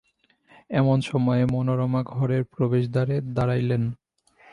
[0.71, 3.83] এমন সময়ে মনোরমা ঘরের প্রবেশদ্বারে দাঁড়াইলেন।